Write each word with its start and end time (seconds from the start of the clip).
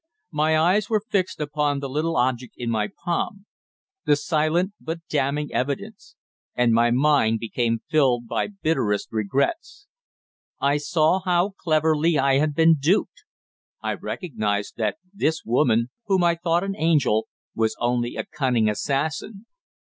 My 0.31 0.57
eyes 0.57 0.89
were 0.89 1.03
fixed 1.11 1.39
upon 1.39 1.77
the 1.79 1.87
little 1.87 2.17
object 2.17 2.55
in 2.57 2.71
my 2.71 2.89
palm 3.05 3.45
the 4.05 4.15
silent 4.15 4.73
but 4.81 5.01
damning 5.09 5.53
evidence 5.53 6.15
and 6.55 6.73
my 6.73 6.89
mind 6.89 7.37
became 7.39 7.83
filled 7.87 8.25
by 8.27 8.47
bitterest 8.47 9.09
regrets. 9.11 9.85
I 10.59 10.77
saw 10.77 11.19
how 11.19 11.51
cleverly 11.55 12.17
I 12.17 12.39
had 12.39 12.55
been 12.55 12.77
duped 12.79 13.25
I 13.83 13.93
recognised 13.93 14.73
that 14.77 14.97
this 15.13 15.45
woman, 15.45 15.91
whom 16.07 16.23
I 16.23 16.33
thought 16.33 16.63
an 16.63 16.75
angel, 16.75 17.27
was 17.53 17.75
only 17.79 18.15
a 18.15 18.25
cunning 18.25 18.67
assassin. 18.71 19.45